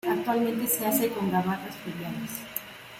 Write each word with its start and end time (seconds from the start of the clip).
Actualmente 0.09 0.65
se 0.65 0.83
hace 0.87 1.09
con 1.11 1.29
gabarras 1.31 1.75
fluviales. 1.75 2.31